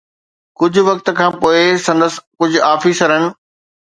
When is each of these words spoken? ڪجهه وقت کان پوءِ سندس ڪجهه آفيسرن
ڪجهه 0.59 0.83
وقت 0.89 1.07
کان 1.19 1.31
پوءِ 1.43 1.59
سندس 1.85 2.13
ڪجهه 2.39 2.65
آفيسرن 2.73 3.23